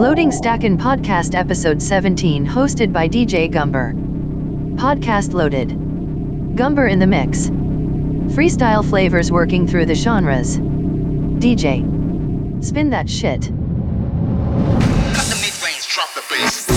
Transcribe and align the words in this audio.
Loading 0.00 0.32
Stackin' 0.32 0.78
Podcast 0.78 1.34
Episode 1.34 1.82
17, 1.82 2.46
hosted 2.46 2.90
by 2.90 3.06
DJ 3.06 3.52
Gumber. 3.52 3.92
Podcast 4.76 5.34
loaded. 5.34 5.68
Gumber 6.56 6.90
in 6.90 6.98
the 7.00 7.06
mix. 7.06 7.50
Freestyle 8.34 8.82
flavors 8.82 9.30
working 9.30 9.66
through 9.66 9.84
the 9.84 9.94
genres. 9.94 10.56
DJ. 10.56 11.84
Spin 12.64 12.88
that 12.88 13.10
shit. 13.10 13.42
Cut 13.42 13.50
the 15.26 15.38
mid-range, 15.42 15.86
drop 15.86 16.08
the 16.14 16.24
bass. 16.30 16.69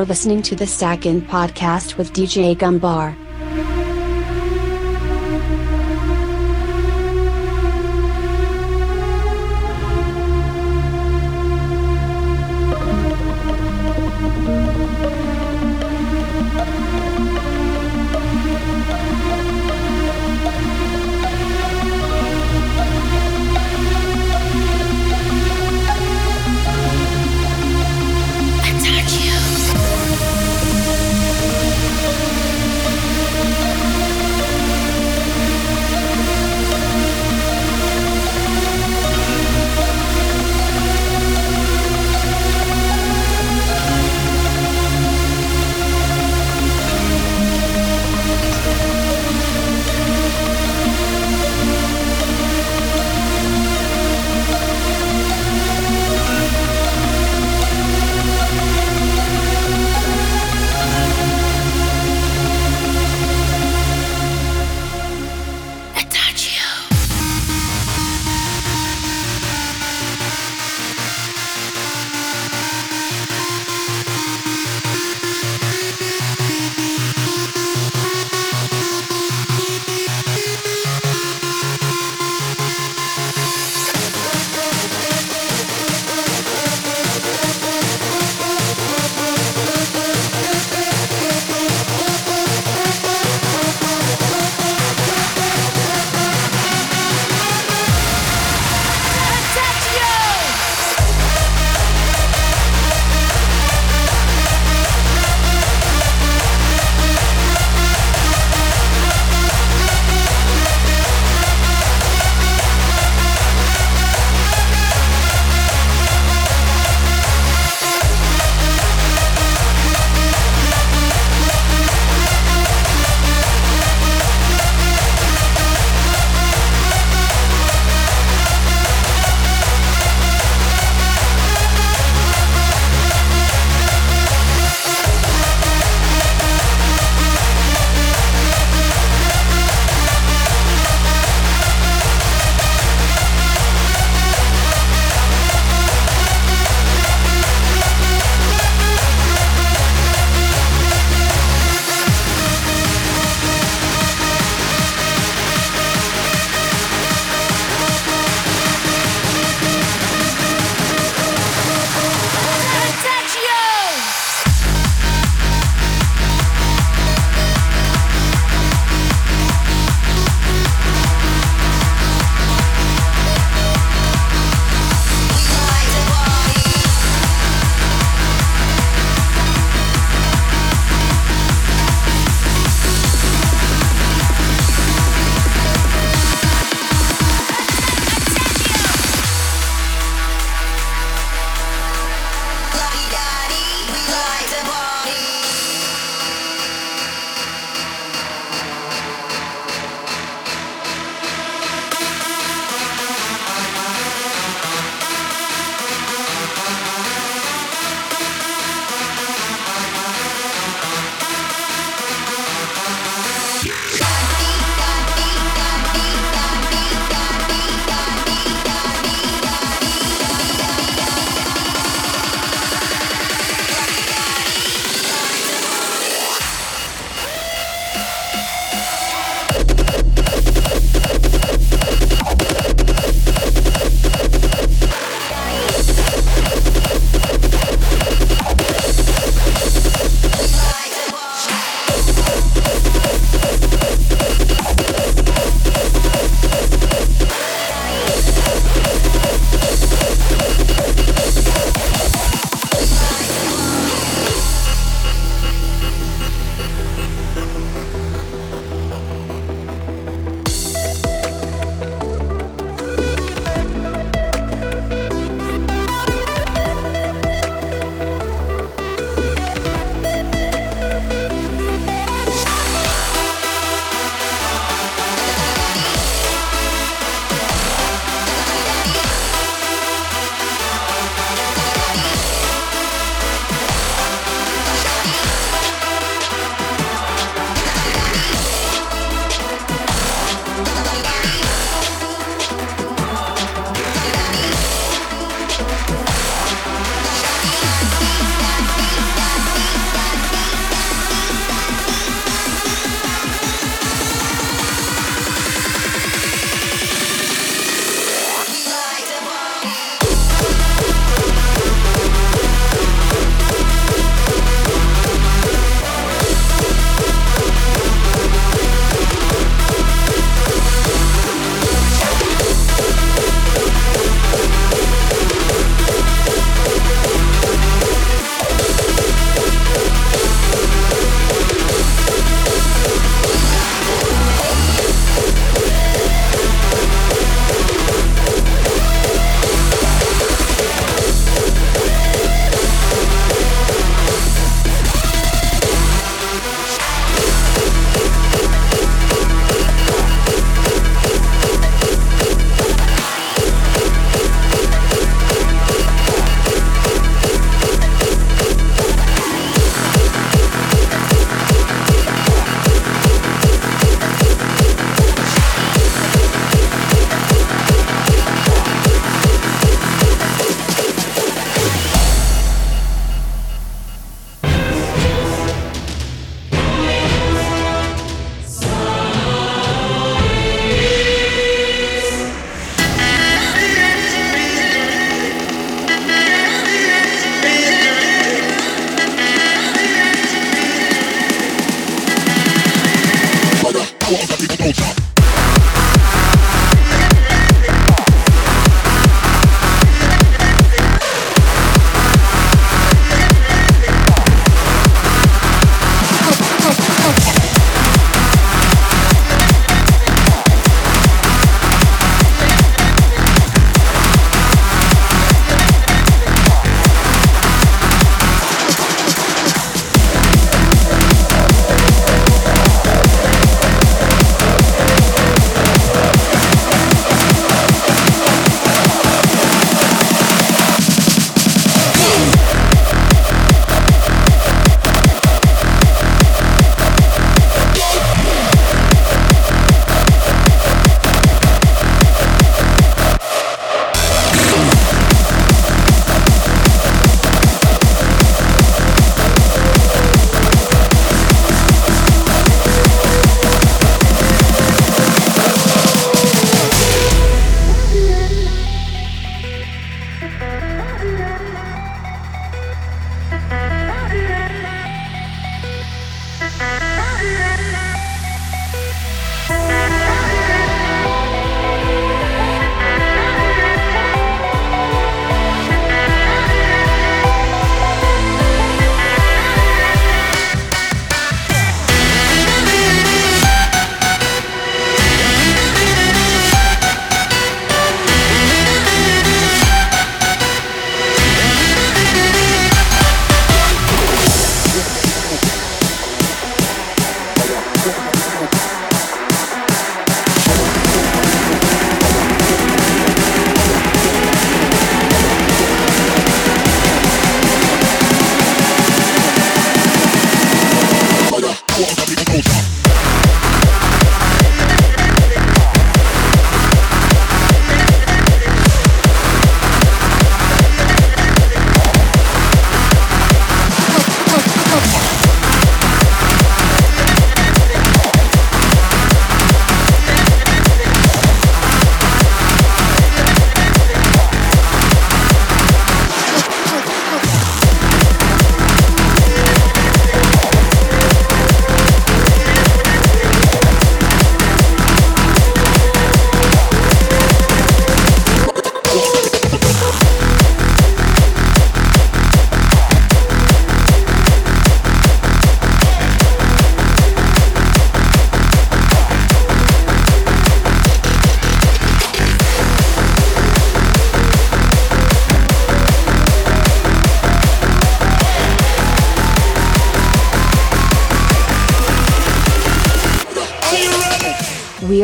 You 0.00 0.04
are 0.04 0.08
listening 0.08 0.40
to 0.44 0.56
the 0.56 0.66
Stackin' 0.66 1.20
Podcast 1.20 1.98
with 1.98 2.14
DJ 2.14 2.56
Gumber. 2.56 3.19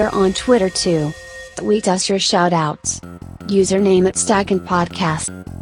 We 0.06 0.10
are 0.10 0.22
on 0.22 0.34
Twitter 0.34 0.70
too. 0.70 1.12
Tweet 1.56 1.88
us 1.88 2.08
your 2.08 2.20
shoutouts. 2.20 3.00
Username 3.48 4.06
at 4.06 4.16
Stackin' 4.16 4.60
Podcast. 4.60 5.55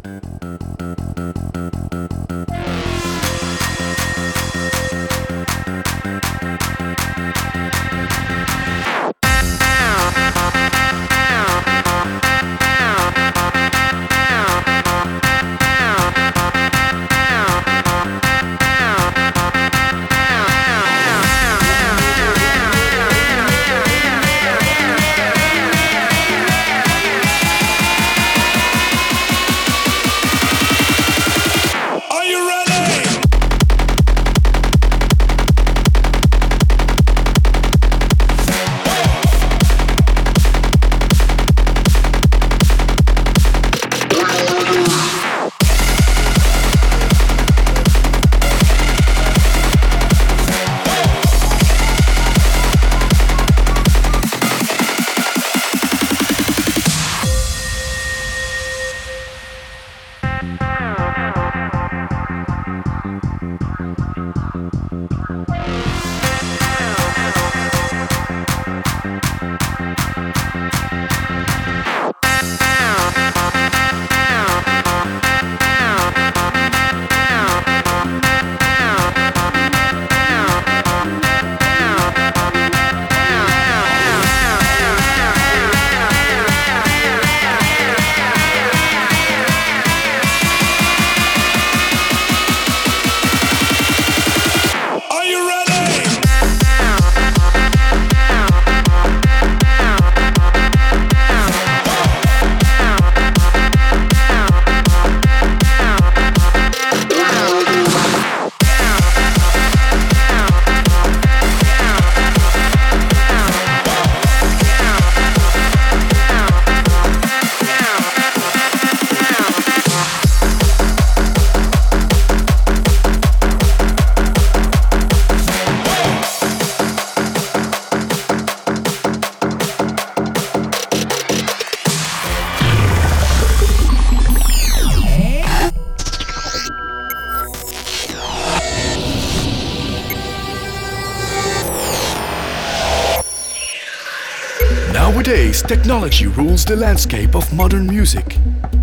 Nowadays, 145.07 145.61
technology 145.61 146.25
rules 146.25 146.65
the 146.65 146.75
landscape 146.75 147.35
of 147.35 147.53
modern 147.53 147.85
music. 147.85 148.37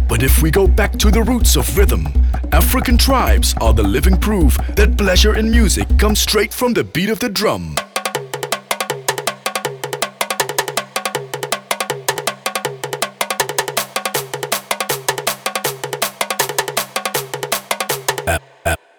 But 0.08 0.22
if 0.22 0.40
we 0.40 0.52
go 0.52 0.68
back 0.68 0.92
to 1.00 1.10
the 1.10 1.20
roots 1.20 1.56
of 1.56 1.76
rhythm, 1.76 2.06
African 2.52 2.96
tribes 2.96 3.56
are 3.60 3.74
the 3.74 3.82
living 3.82 4.16
proof 4.16 4.56
that 4.76 4.96
pleasure 4.96 5.34
in 5.34 5.50
music 5.50 5.88
comes 5.98 6.20
straight 6.20 6.54
from 6.54 6.74
the 6.74 6.84
beat 6.84 7.10
of 7.10 7.18
the 7.18 7.28
drum. 7.28 7.74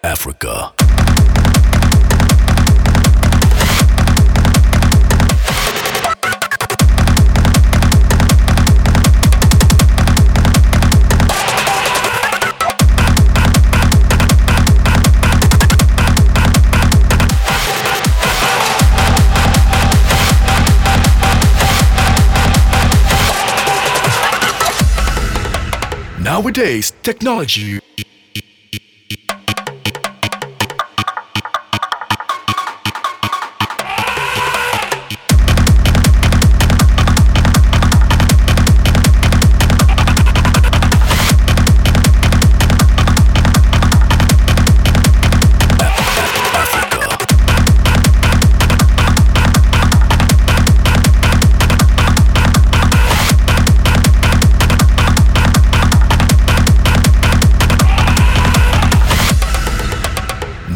Africa. 0.02 0.83
Nowadays, 26.34 26.92
technology 27.04 27.78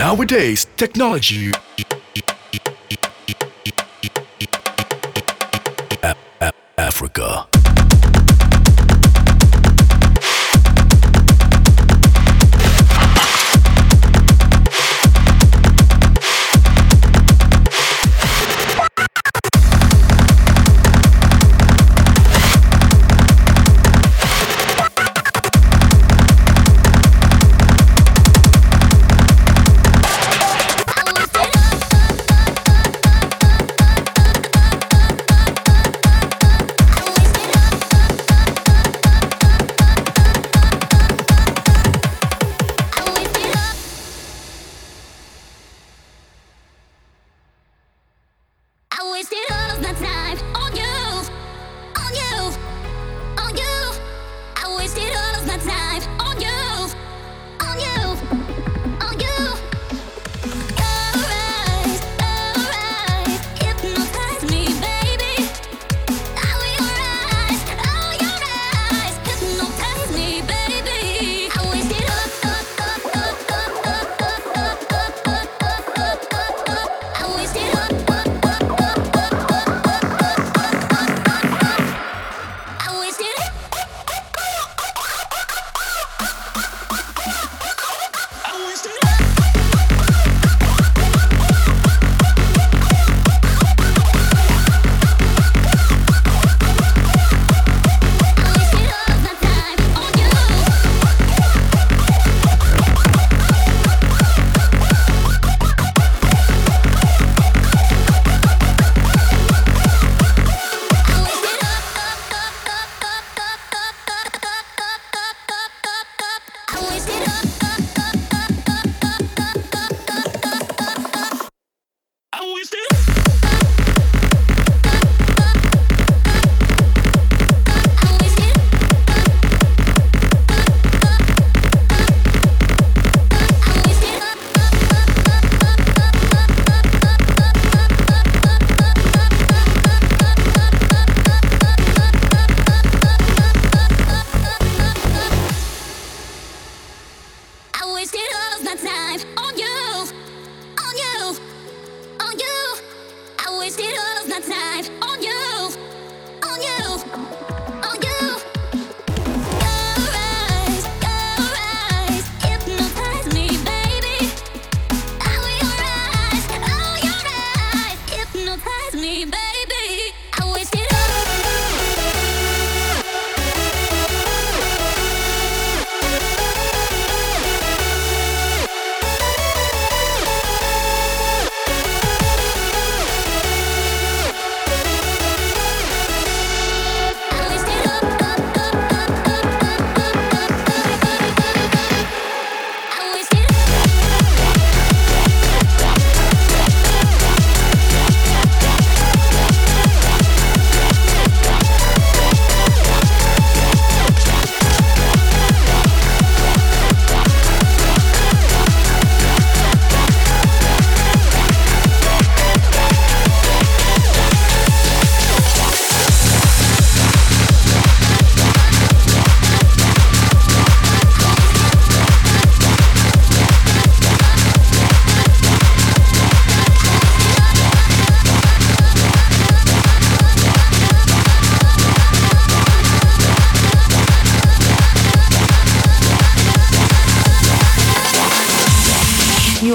Nowadays, 0.08 0.66
technology 0.78 1.52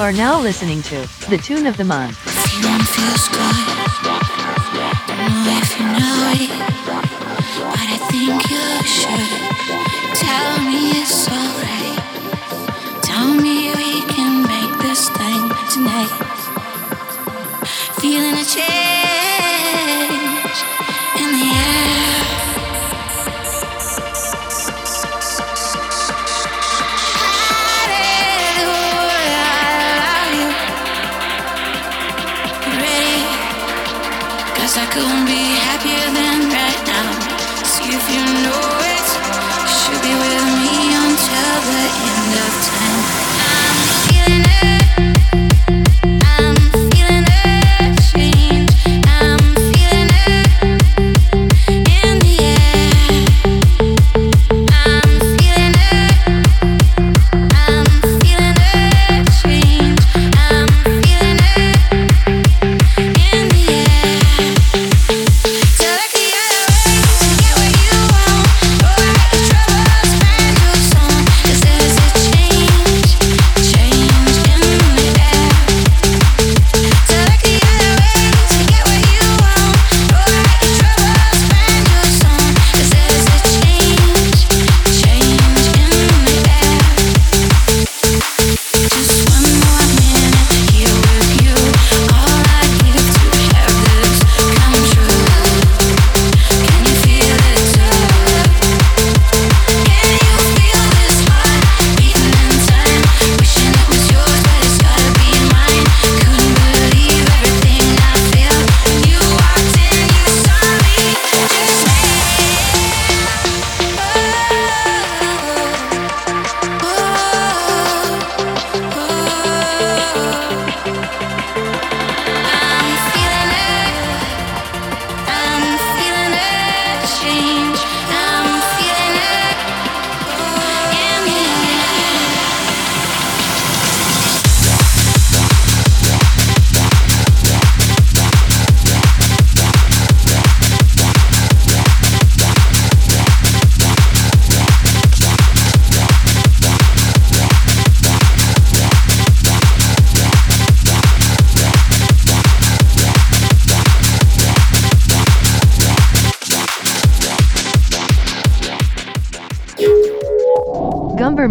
are 0.03 0.11
now 0.11 0.37
listening 0.37 0.81
to 0.81 1.07
The 1.29 1.37
Tune 1.37 1.65
of 1.65 1.77
the 1.77 1.85
Month. 1.85 2.19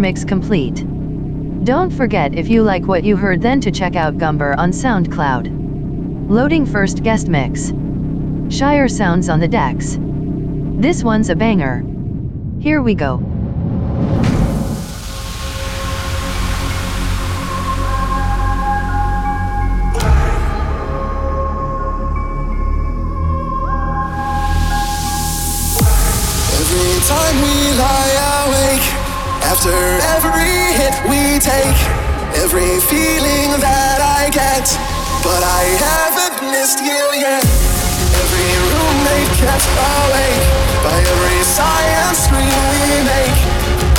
mix 0.03 0.25
complete. 0.25 0.83
Don't 1.63 1.89
forget 1.89 2.35
if 2.35 2.49
you 2.49 2.61
like 2.61 2.85
what 2.85 3.05
you 3.05 3.15
heard 3.15 3.41
then 3.41 3.61
to 3.61 3.71
check 3.71 3.95
out 3.95 4.17
Gumber 4.17 4.53
on 4.57 4.71
SoundCloud. 4.71 5.47
Loading 6.29 6.65
first 6.65 7.03
guest 7.03 7.29
mix. 7.29 7.71
Shire 8.49 8.89
sounds 8.89 9.29
on 9.29 9.39
the 9.39 9.47
decks. 9.47 9.97
This 9.97 11.05
one's 11.05 11.29
a 11.29 11.37
banger. 11.37 11.85
Here 12.59 12.81
we 12.81 12.95
go. 12.95 13.32
after 29.53 29.69
every 30.17 30.73
hit 30.81 30.97
we 31.05 31.37
take, 31.37 31.77
every 32.41 32.73
feeling 32.89 33.53
that 33.61 34.01
I 34.01 34.25
get, 34.33 34.65
but 35.21 35.41
I 35.45 35.61
haven't 35.77 36.49
missed 36.49 36.81
you 36.81 37.03
yet. 37.13 37.45
Every 38.17 38.49
roommate 38.73 39.33
kept 39.37 39.69
awake 39.77 40.41
by 40.81 40.97
every 40.97 41.41
science 41.45 42.25
screen 42.25 42.49
we 42.49 43.05
make, 43.05 43.37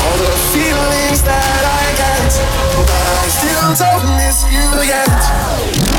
all 0.03 0.19
the 0.19 0.35
feelings 0.51 1.23
that 1.23 1.63
I 1.63 1.85
get, 2.03 2.31
but 2.75 3.15
I 3.23 3.27
still 3.31 3.71
don't 3.79 4.07
miss 4.19 4.43
you 4.51 4.67
yet. 4.91 5.94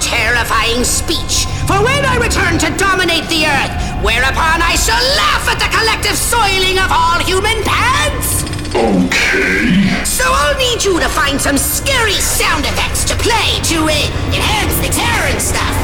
Terrifying 0.00 0.84
speech 0.84 1.46
for 1.66 1.80
when 1.82 2.04
I 2.04 2.16
return 2.20 2.58
to 2.60 2.68
dominate 2.76 3.28
the 3.28 3.44
earth, 3.44 3.74
whereupon 4.04 4.62
I 4.62 4.76
shall 4.76 5.00
laugh 5.16 5.44
at 5.48 5.58
the 5.58 5.68
collective 5.68 6.16
soiling 6.16 6.78
of 6.78 6.88
all 6.92 7.18
human 7.24 7.58
pants. 7.64 8.44
Okay. 8.72 10.04
So 10.04 10.24
I'll 10.26 10.56
need 10.56 10.84
you 10.84 11.00
to 11.00 11.08
find 11.08 11.40
some 11.40 11.58
scary 11.58 12.20
sound 12.20 12.64
effects 12.64 13.04
to 13.10 13.14
play 13.16 13.60
to 13.72 13.88
uh, 13.88 14.34
enhance 14.34 14.76
the 14.80 14.90
terror 14.92 15.28
and 15.32 15.40
stuff. 15.40 15.76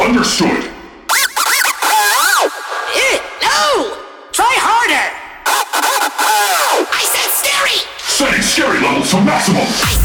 Understood. 0.00 0.70
Eh, 2.94 3.18
no! 3.42 3.96
Try 4.32 4.54
harder! 4.60 5.06
I 6.88 7.02
said 7.04 7.30
scary! 7.32 7.80
Setting 7.98 8.42
scary 8.42 8.80
levels 8.80 9.10
to 9.10 9.20
maximum. 9.24 9.66
I 9.66 10.03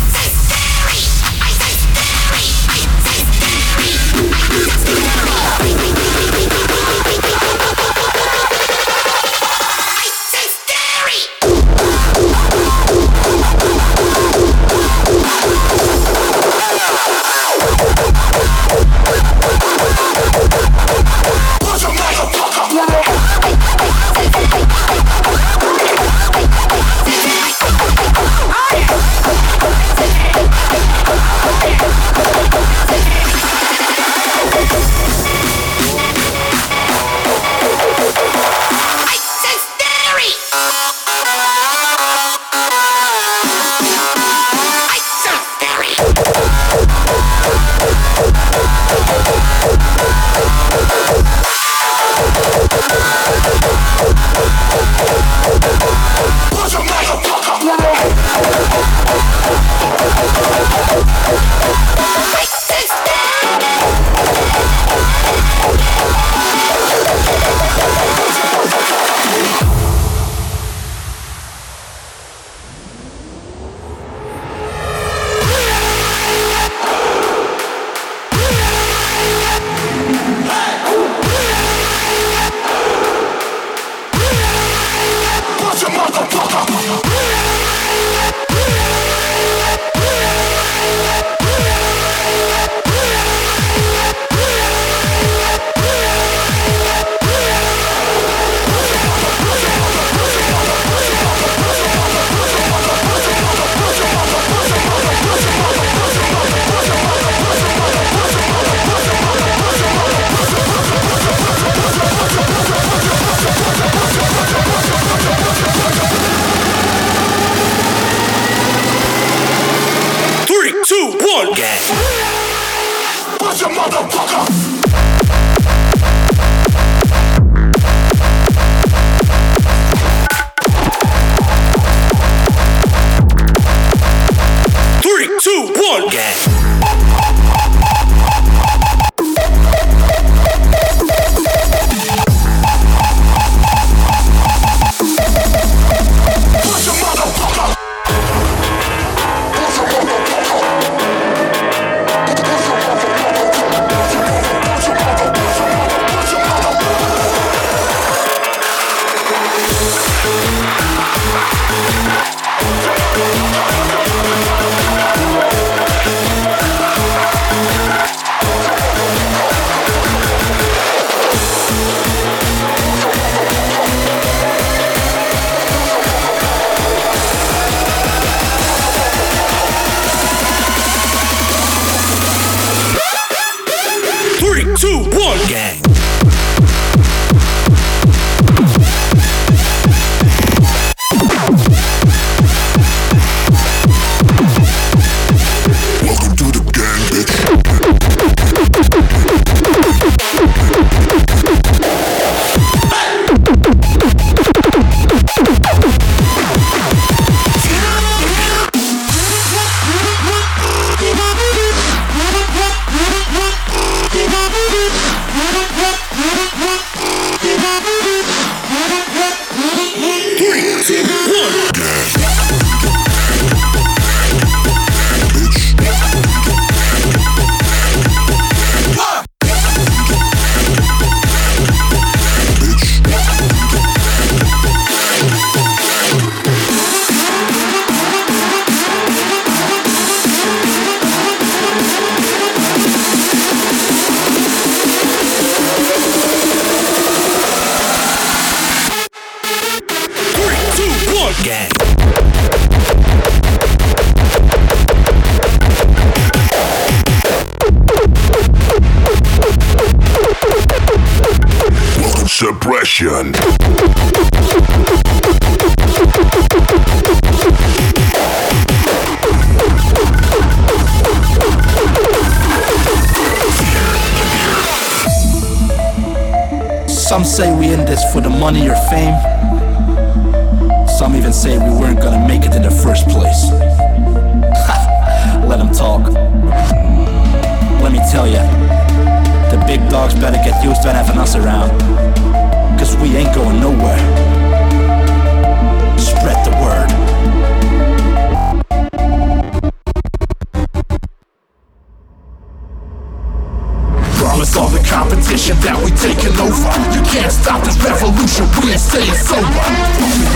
over 306.65 306.91
You 306.95 307.01
can't 307.03 307.31
stop 307.31 307.63
this 307.63 307.77
revolution, 307.83 308.45
we 308.61 308.71
ain't 308.71 308.79
staying 308.79 309.13
sober. 309.15 309.63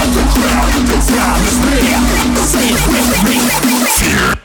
Underground, 0.04 0.72
the 0.88 0.98
time 1.12 1.44
is 1.48 1.58
near 1.68 2.00
Say 2.44 2.68
it 2.70 2.82
with 2.88 3.10
me. 3.30 3.40
Fear. 4.00 4.43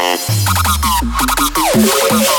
Thank 0.00 0.28
you. 2.28 2.37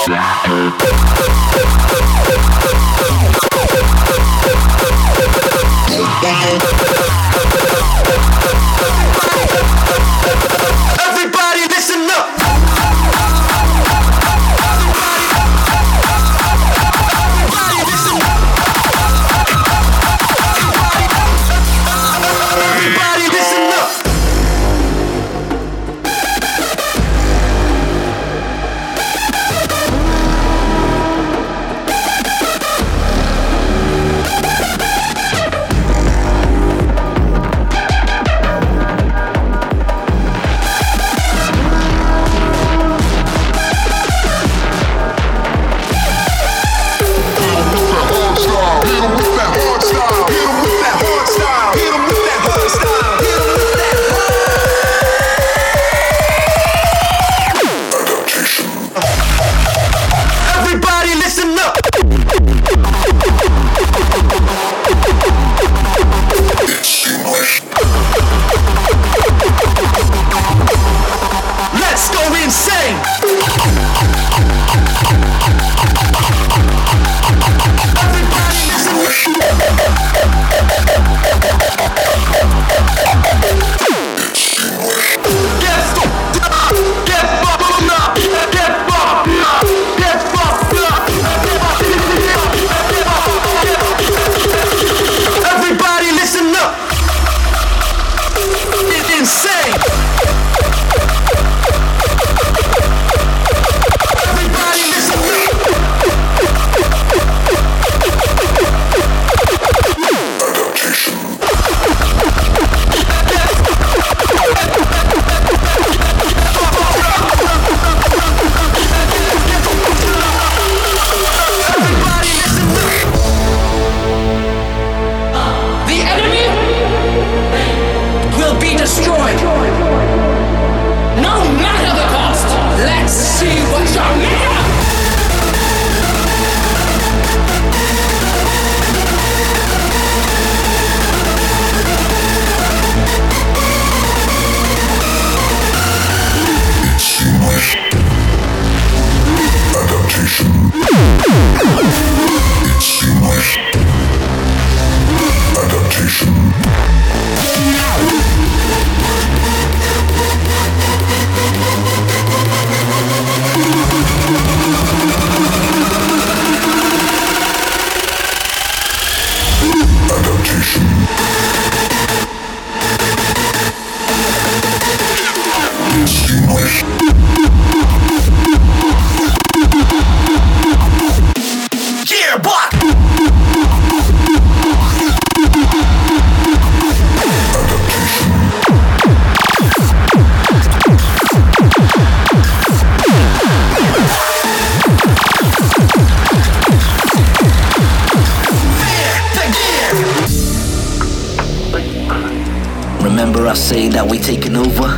We 204.10 204.18
taking 204.18 204.55
over? 204.55 204.97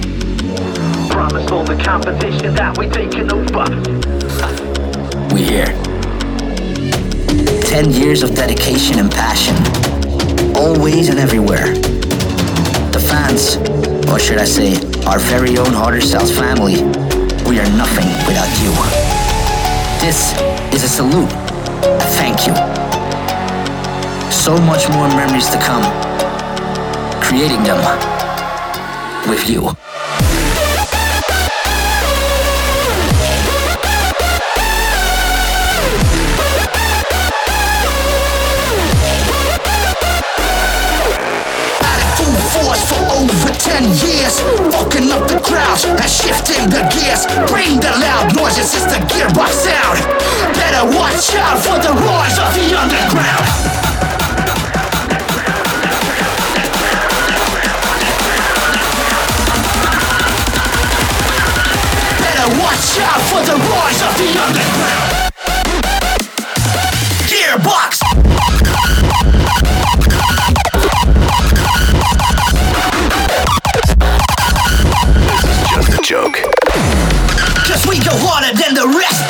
Promise 1.09 1.51
all 1.51 1.65
the 1.65 1.75
competition 1.83 2.55
that 2.55 2.77
we 2.77 2.87
taking 2.87 3.29
over. 3.31 3.65
We 5.35 5.43
here. 5.43 5.67
Ten 7.61 7.91
years 7.91 8.23
of 8.23 8.33
dedication 8.35 8.99
and 8.99 9.11
passion. 9.11 9.55
Always 10.55 11.09
and 11.09 11.19
everywhere. 11.19 11.73
The 12.95 13.03
fans, 13.05 13.57
or 14.09 14.17
should 14.17 14.37
I 14.37 14.45
say, 14.45 14.75
our 15.05 15.19
very 15.19 15.57
own 15.57 15.73
Harder 15.73 15.99
Styles 15.99 16.31
family, 16.31 16.75
we 17.49 17.59
are 17.59 17.69
nothing 17.75 18.07
without 18.27 18.51
you. 18.63 18.71
This 19.99 20.31
is 20.73 20.83
a 20.83 20.89
salute, 20.89 21.31
a 21.83 22.05
thank 22.15 22.47
you. 22.47 22.55
So 24.31 24.57
much 24.57 24.87
more 24.89 25.09
memories 25.09 25.49
to 25.49 25.59
come. 25.59 25.83
Creating 27.21 27.63
them 27.63 28.10
with 29.27 29.49
you. 29.49 29.61
for 42.87 43.03
over 43.19 43.51
10 43.51 43.83
years. 43.83 44.39
Fucking 44.71 45.11
up 45.11 45.27
the 45.27 45.39
crowds 45.43 45.85
and 45.85 46.09
shifting 46.09 46.69
the 46.69 46.81
gears. 46.93 47.25
Bring 47.51 47.79
the 47.79 47.91
loud 47.99 48.35
noises, 48.35 48.73
it's 48.73 48.85
the 48.85 48.99
gearbox 49.11 49.51
sound. 49.67 49.99
Better 50.55 50.85
watch 50.97 51.35
out 51.35 51.59
for 51.59 51.77
the 51.79 51.93
roars 51.93 52.37
of 52.39 52.53
the 52.55 52.77
underground 52.77 53.80
watch 62.71 62.99
out 62.99 63.21
for 63.27 63.41
the 63.43 63.57
roars 63.67 64.01
of 64.01 64.13
the 64.17 64.29
underground. 64.39 65.11
Gearbox. 67.27 67.99
This 75.27 75.43
is 75.43 75.57
Just 75.69 75.99
a 75.99 76.01
joke. 76.01 76.37
Cause 77.67 77.85
we 77.87 77.99
go 77.99 78.15
harder 78.15 78.55
than 78.57 78.73
the 78.73 78.87
rest 78.99 79.20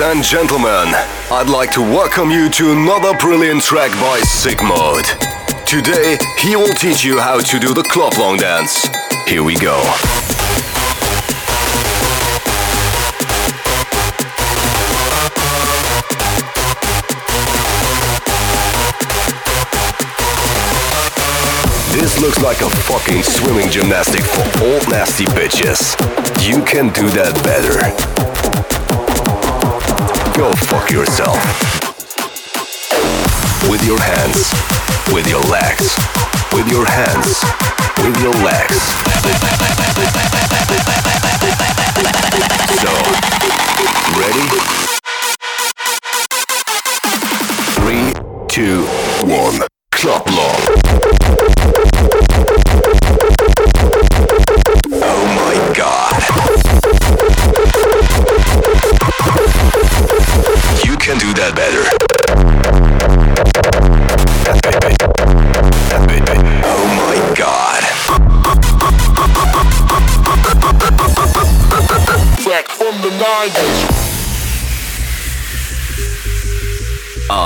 Ladies 0.00 0.16
and 0.16 0.24
gentlemen, 0.24 0.94
I'd 1.30 1.50
like 1.50 1.72
to 1.72 1.82
welcome 1.82 2.30
you 2.30 2.48
to 2.48 2.72
another 2.72 3.12
brilliant 3.18 3.62
track 3.62 3.90
by 4.00 4.18
Sickmode. 4.20 5.04
Today, 5.66 6.16
he 6.38 6.56
will 6.56 6.72
teach 6.72 7.04
you 7.04 7.20
how 7.20 7.38
to 7.38 7.58
do 7.58 7.74
the 7.74 7.82
Klaplong 7.82 8.38
dance. 8.38 8.88
Here 9.28 9.42
we 9.42 9.56
go. 9.56 9.76
This 21.92 22.18
looks 22.22 22.40
like 22.40 22.62
a 22.62 22.70
fucking 22.88 23.22
swimming 23.22 23.68
gymnastic 23.68 24.22
for 24.22 24.64
old 24.64 24.88
nasty 24.88 25.26
bitches. 25.26 25.94
You 26.42 26.64
can 26.64 26.90
do 26.94 27.10
that 27.10 27.34
better. 27.44 28.30
Go 30.40 30.54
fuck 30.54 30.90
yourself. 30.90 31.36
With 33.68 33.84
your 33.84 34.00
hands, 34.00 34.54
with 35.12 35.28
your 35.28 35.42
legs, 35.42 35.94
with 36.54 36.66
your 36.72 36.86
hands, 36.86 37.44
with 37.98 38.18
your 38.22 38.32
legs. 38.42 38.80
So, 42.80 42.90
ready? 44.16 44.48
Three, 47.76 48.14
two, 48.48 48.86
one. 49.26 49.60
Klaplong. 49.92 50.70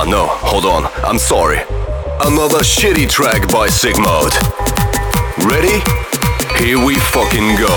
No, 0.06 0.26
hold 0.26 0.66
on. 0.66 0.84
I'm 1.02 1.18
sorry. 1.18 1.58
Another 2.20 2.58
shitty 2.58 3.08
track 3.08 3.48
by 3.50 3.68
Sickmode. 3.68 4.36
Ready? 5.48 5.80
Here 6.62 6.78
we 6.78 6.94
fucking 6.96 7.56
go. 7.56 7.72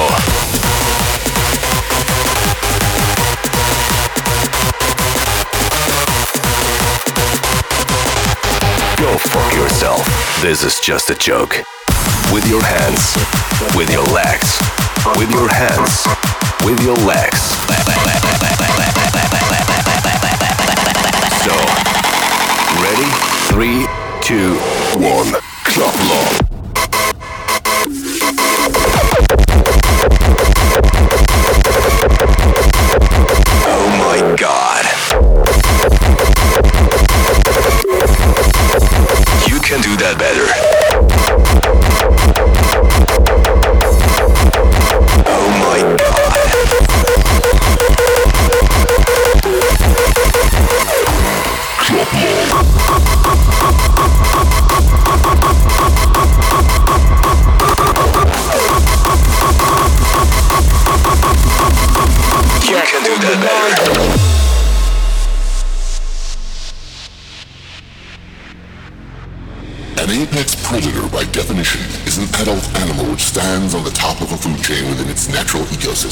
Go 8.97 9.17
fuck 9.17 9.53
yourself. 9.53 10.05
This 10.41 10.63
is 10.63 10.81
just 10.81 11.09
a 11.09 11.15
joke. 11.15 11.55
With 12.33 12.45
your 12.49 12.61
hands, 12.61 13.15
with 13.75 13.89
your 13.89 14.03
legs, 14.03 14.59
with 15.17 15.31
your 15.31 15.47
hands, 15.47 16.05
with 16.65 16.83
your 16.83 16.97
legs. 17.07 17.96
Three, 23.57 23.87
two, 24.21 24.53
one. 24.99 25.33
Clap 25.63 25.95
long. 26.05 26.27
Oh 33.65 33.87
my 33.97 34.35
god. 34.35 34.85
You 39.49 39.59
can 39.61 39.81
do 39.81 39.97
that 39.97 40.17
better. 40.19 40.76
No 75.97 76.03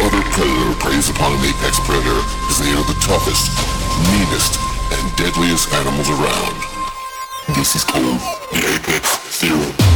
other 0.00 0.22
predator 0.32 0.72
preys 0.80 1.10
upon 1.10 1.34
an 1.34 1.44
apex 1.44 1.78
predator 1.80 2.18
as 2.48 2.58
they 2.60 2.72
are 2.72 2.84
the 2.84 2.96
toughest, 3.04 3.50
meanest, 4.10 4.58
and 4.92 5.16
deadliest 5.16 5.70
animals 5.74 6.08
around. 6.08 6.56
This 7.56 7.76
is 7.76 7.84
called 7.84 8.20
the 8.52 8.74
apex 8.74 9.18
theorem. 9.38 9.87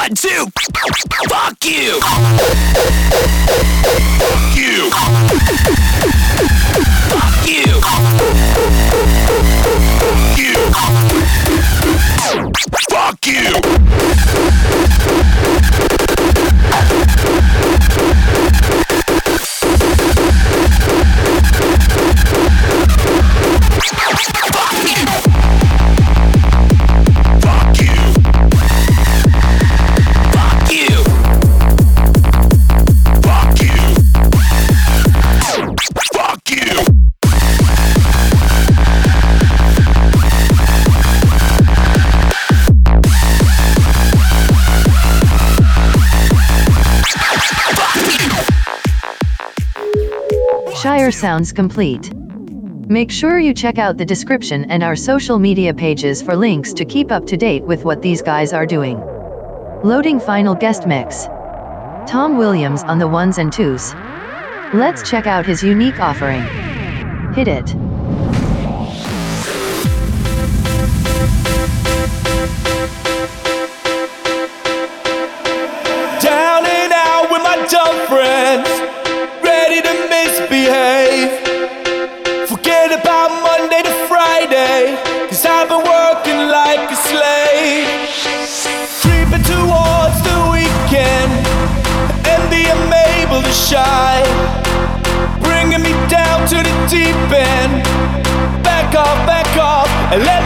One, 0.00 0.14
two. 0.14 0.46
Fuck 1.28 1.62
you. 1.62 2.00
Fuck 4.30 4.56
you. 4.56 5.86
sounds 51.10 51.52
complete. 51.52 52.12
Make 52.14 53.10
sure 53.10 53.38
you 53.38 53.54
check 53.54 53.78
out 53.78 53.96
the 53.96 54.04
description 54.04 54.70
and 54.70 54.82
our 54.82 54.96
social 54.96 55.38
media 55.38 55.72
pages 55.72 56.22
for 56.22 56.34
links 56.34 56.72
to 56.74 56.84
keep 56.84 57.12
up 57.12 57.26
to 57.26 57.36
date 57.36 57.62
with 57.62 57.84
what 57.84 58.02
these 58.02 58.22
guys 58.22 58.52
are 58.52 58.66
doing. 58.66 58.98
Loading 59.84 60.20
final 60.20 60.54
guest 60.54 60.86
mix. 60.86 61.26
Tom 62.06 62.36
Williams 62.36 62.82
on 62.84 62.98
the 62.98 63.08
ones 63.08 63.38
and 63.38 63.52
twos. 63.52 63.94
Let's 64.72 65.08
check 65.08 65.26
out 65.26 65.46
his 65.46 65.62
unique 65.62 66.00
offering. 66.00 67.32
Hit 67.34 67.48
it. 67.48 67.89
Let 100.10 100.39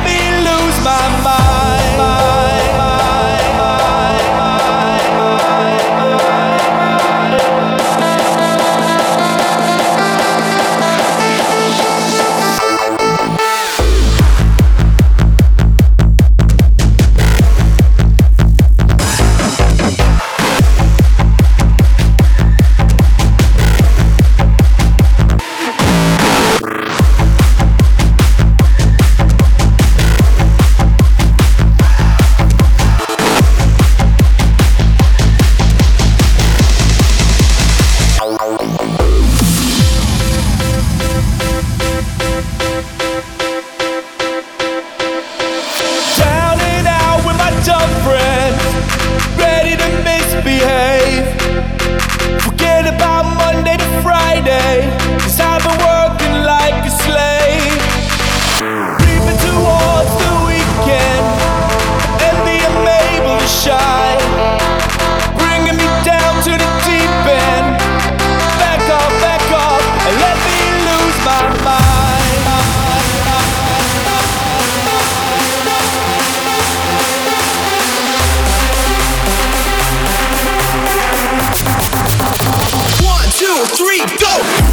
three, 83.67 84.01
go! 84.19 84.64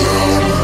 No, 0.00 0.61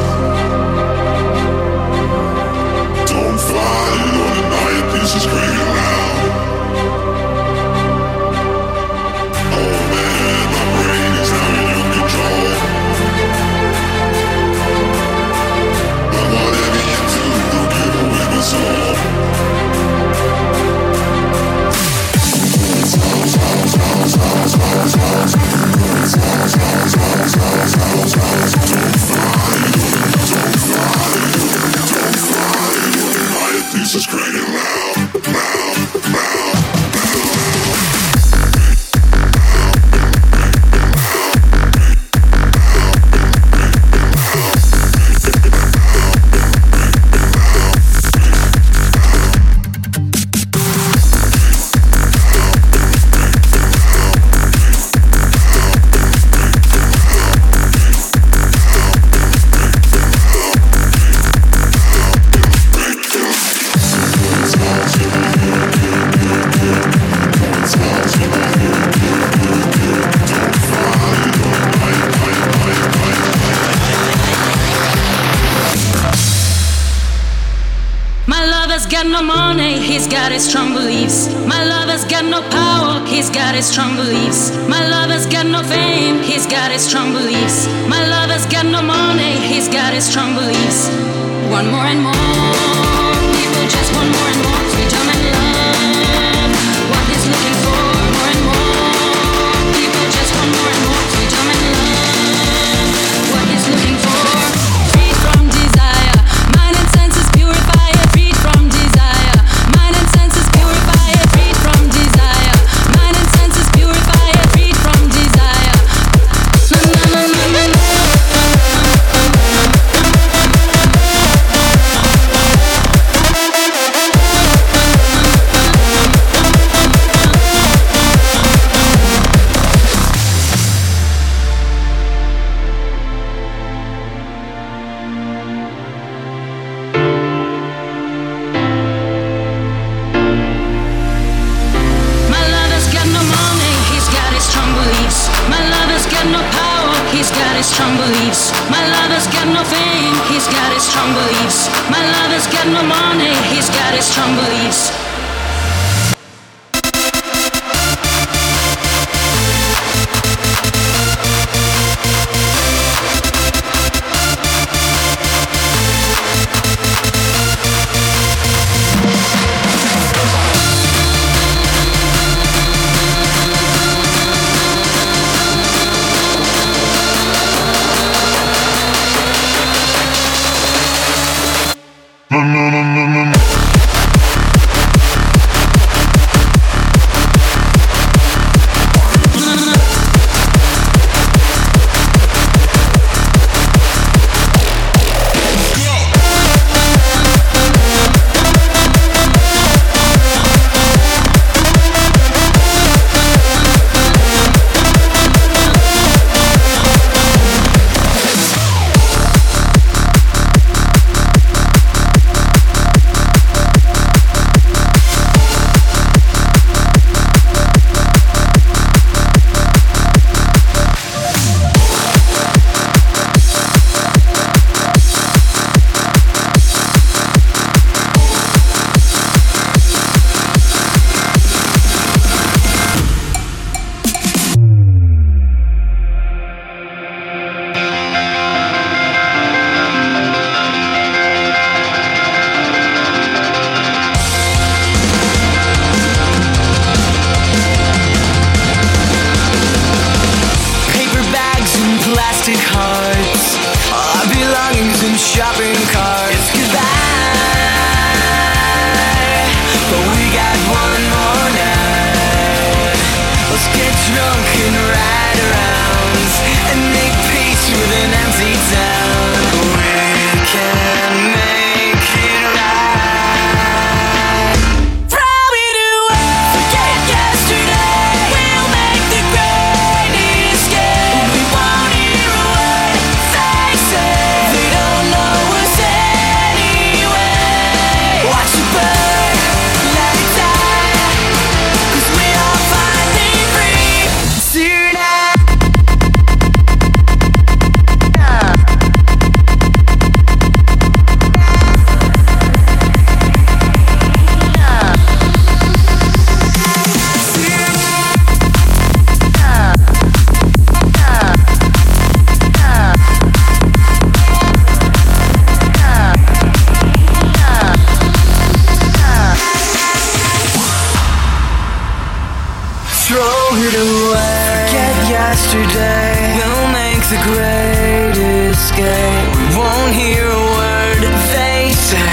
don't 329.89 329.97
hear 329.97 330.24
a 330.24 330.44
word 330.59 331.02
they 331.02 331.70
say. 331.73 332.05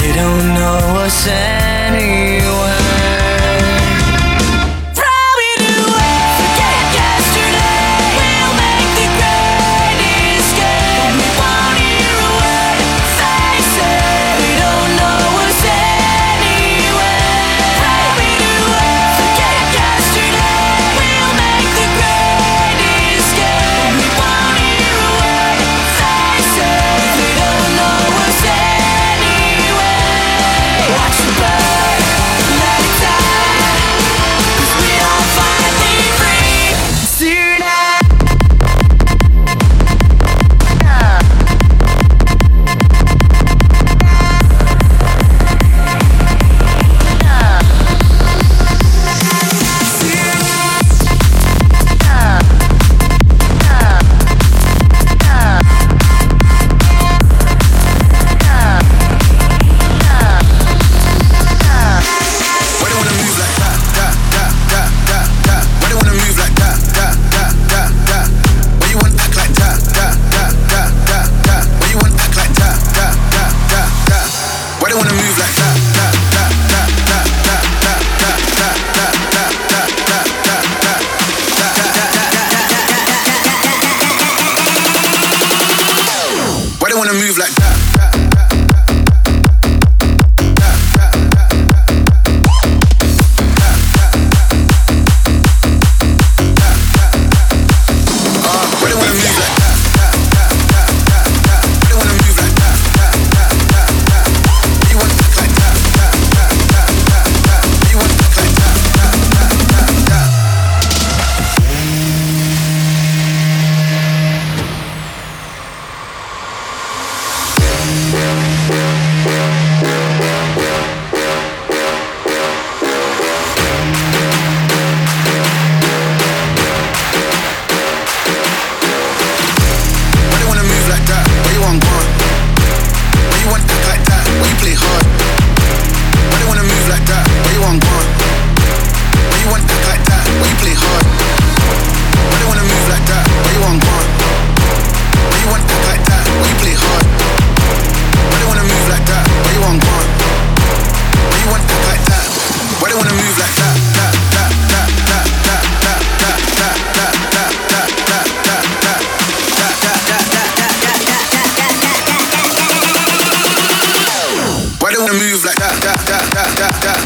They 0.00 0.12
don't 0.14 0.54
know 0.54 0.94
what's 0.94 1.14
said. 1.14 1.63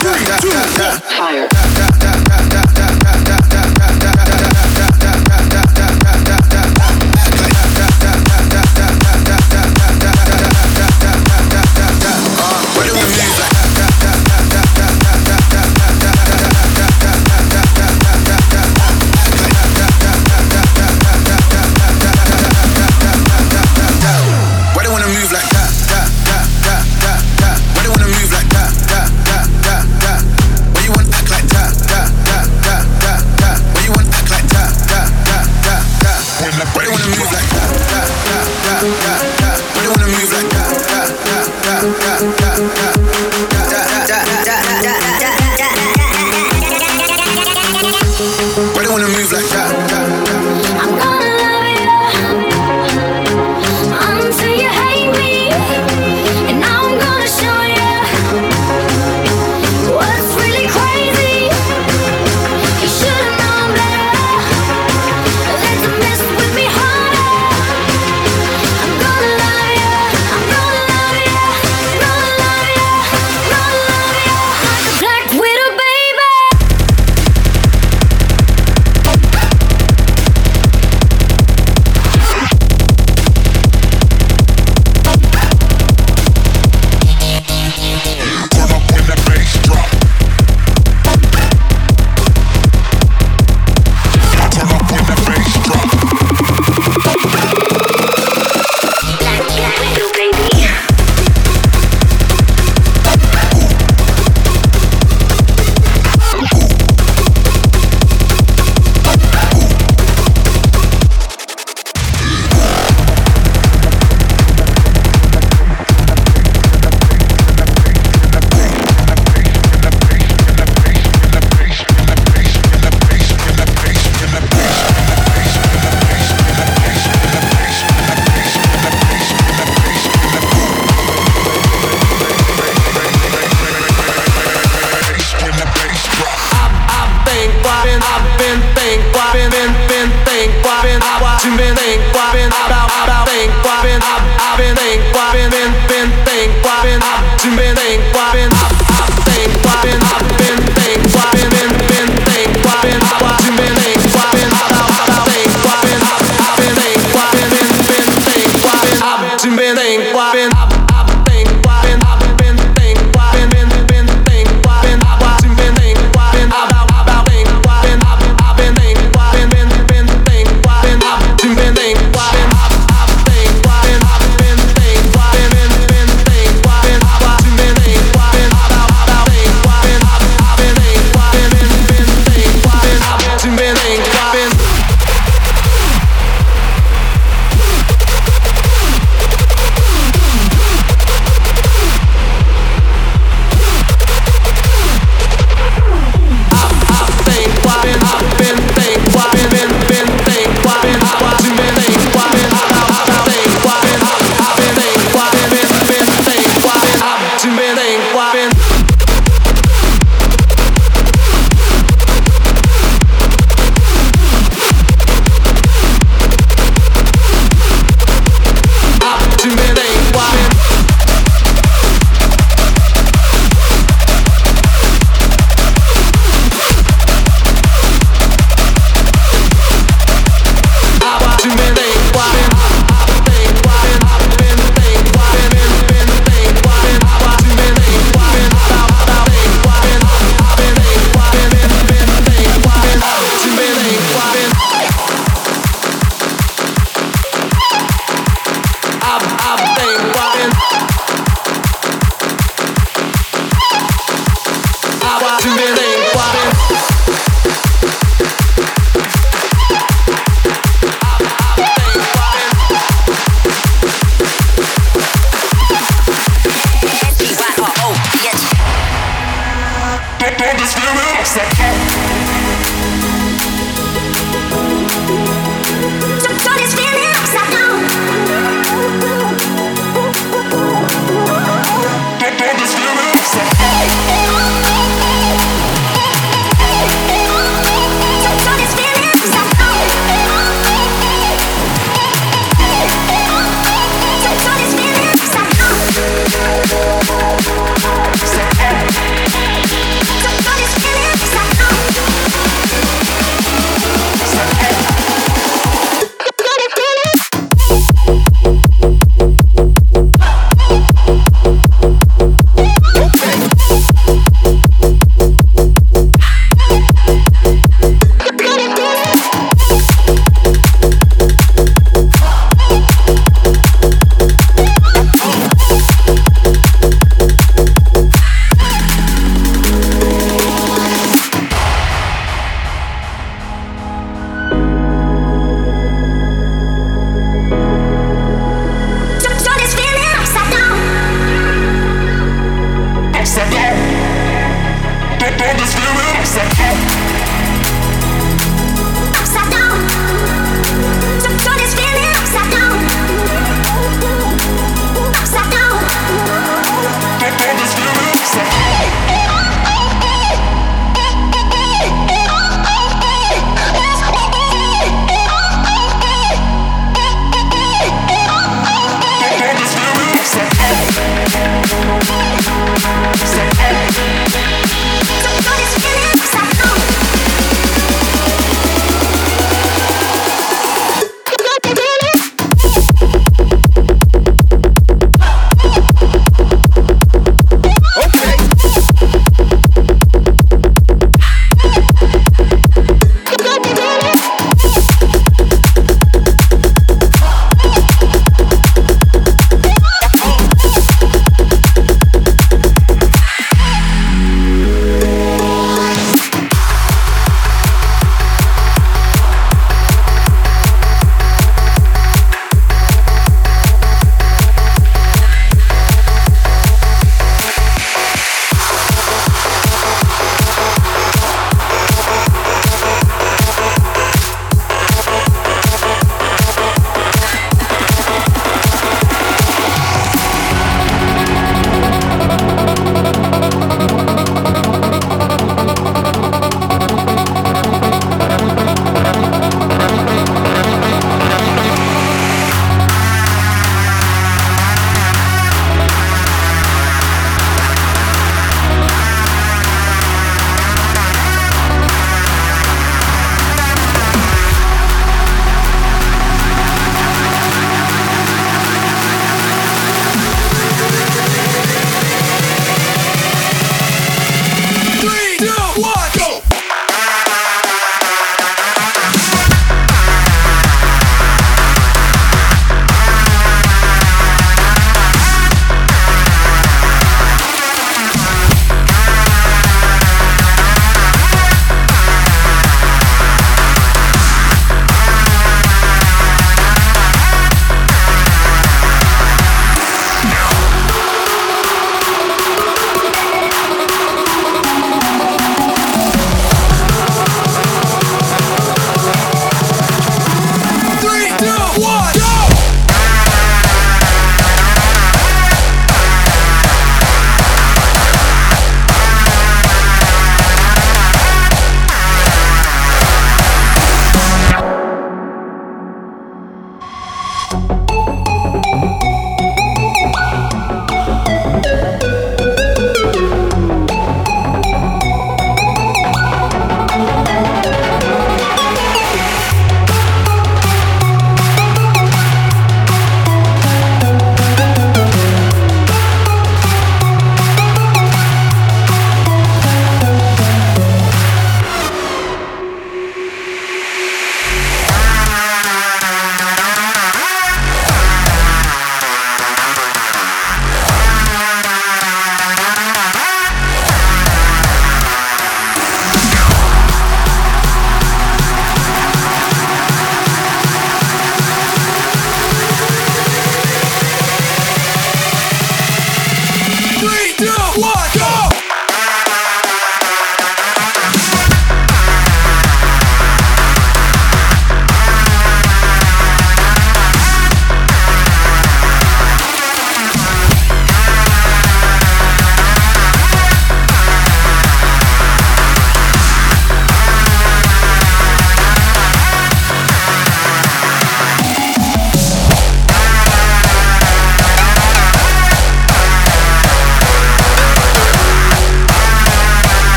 Three, 0.00 0.24
two, 0.40 0.48
one. 0.48 0.98
Fire. 1.18 1.48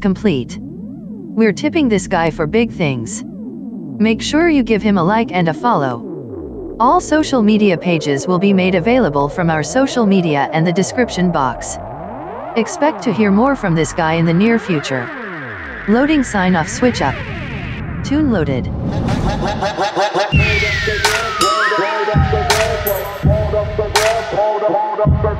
complete. 0.00 0.58
We're 0.60 1.52
tipping 1.52 1.88
this 1.88 2.06
guy 2.08 2.30
for 2.30 2.46
big 2.46 2.72
things. 2.72 3.22
Make 3.24 4.22
sure 4.22 4.48
you 4.48 4.62
give 4.62 4.82
him 4.82 4.98
a 4.98 5.04
like 5.04 5.30
and 5.32 5.48
a 5.48 5.54
follow. 5.54 6.76
All 6.80 7.00
social 7.00 7.42
media 7.42 7.76
pages 7.76 8.26
will 8.26 8.38
be 8.38 8.52
made 8.52 8.74
available 8.74 9.28
from 9.28 9.50
our 9.50 9.62
social 9.62 10.06
media 10.06 10.48
and 10.52 10.66
the 10.66 10.72
description 10.72 11.30
box. 11.30 11.76
Expect 12.56 13.02
to 13.02 13.12
hear 13.12 13.30
more 13.30 13.54
from 13.54 13.74
this 13.74 13.92
guy 13.92 14.14
in 14.14 14.24
the 14.24 14.34
near 14.34 14.58
future. 14.58 15.06
Loading 15.88 16.24
sign 16.24 16.56
off 16.56 16.68
switch 16.68 17.02
up. 17.02 17.14
Tune 18.04 18.32
loaded. 18.32 18.66
Hold 24.26 25.00
up 25.00 25.22
the 25.22 25.39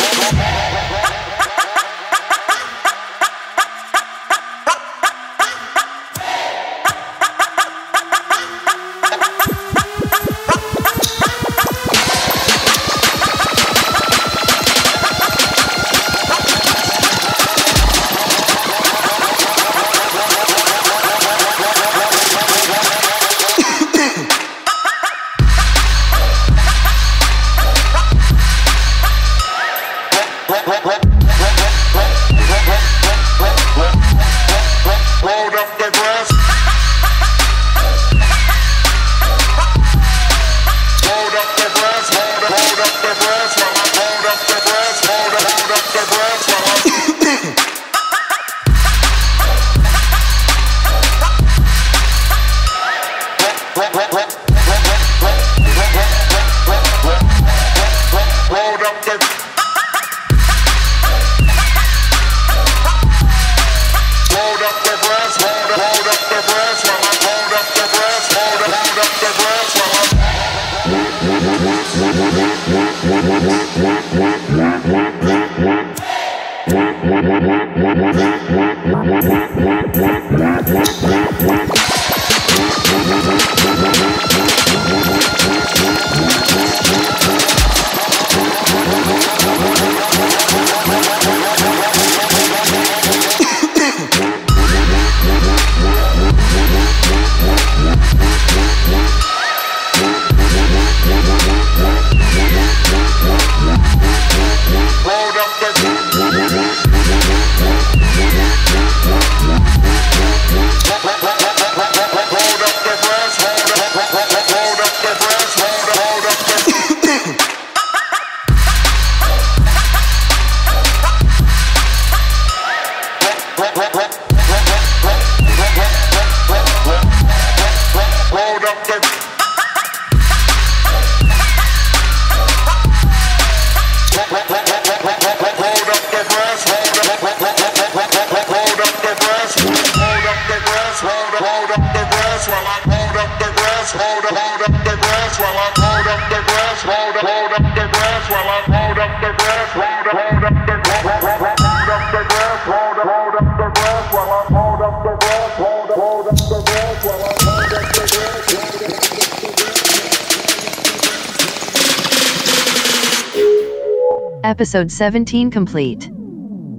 episode 164.71 164.89
17 164.89 165.51
complete. 165.51 166.09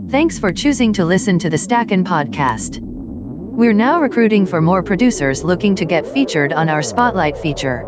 Thanks 0.09 0.39
for 0.39 0.51
choosing 0.51 0.94
to 0.94 1.05
listen 1.05 1.39
to 1.39 1.51
the 1.51 1.59
Stackin' 1.59 2.05
podcast. 2.05 2.81
We're 2.81 3.74
now 3.74 4.01
recruiting 4.01 4.47
for 4.47 4.62
more 4.62 4.82
producers 4.82 5.44
looking 5.44 5.77
to 5.77 5.85
get 5.85 6.06
featured 6.06 6.55
on 6.55 6.70
our 6.70 6.81
spotlight 6.81 7.36
feature. 7.36 7.82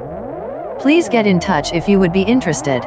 Please 0.79 1.09
get 1.09 1.27
in 1.27 1.41
touch 1.41 1.73
if 1.73 1.89
you 1.89 1.99
would 1.99 2.13
be 2.13 2.21
interested. 2.21 2.85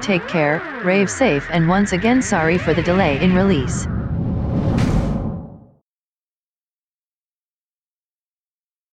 Take 0.00 0.26
care, 0.26 0.62
rave 0.82 1.10
safe, 1.10 1.46
and 1.50 1.68
once 1.68 1.92
again, 1.92 2.22
sorry 2.22 2.56
for 2.56 2.72
the 2.72 2.82
delay 2.82 3.20
in 3.20 3.34
release. 3.34 3.89